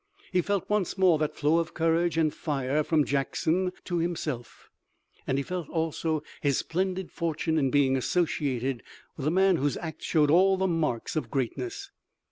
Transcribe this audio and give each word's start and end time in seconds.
He 0.31 0.41
felt 0.41 0.67
once 0.67 0.97
more 0.97 1.19
that 1.19 1.35
flow 1.35 1.59
of 1.59 1.75
courage 1.75 2.17
and 2.17 2.33
fire 2.33 2.83
from 2.83 3.05
Jackson 3.05 3.71
to 3.83 3.97
himself, 3.97 4.67
and 5.27 5.37
he 5.37 5.43
felt 5.43 5.69
also 5.69 6.23
his 6.41 6.57
splendid 6.57 7.11
fortune 7.11 7.59
in 7.59 7.69
being 7.69 7.95
associated 7.95 8.81
with 9.15 9.27
a 9.27 9.29
man 9.29 9.57
whose 9.57 9.77
acts 9.77 10.05
showed 10.05 10.31
all 10.31 10.57
the 10.57 10.65
marks 10.67 11.15
of 11.15 11.29
greatness. 11.29 11.91